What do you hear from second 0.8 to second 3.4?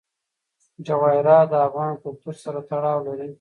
جواهرات د افغان کلتور سره تړاو لري.